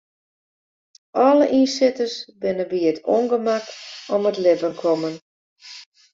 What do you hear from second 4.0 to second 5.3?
om it libben kommen.